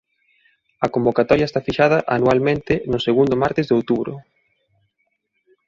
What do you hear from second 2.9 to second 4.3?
no segundo martes de outubro.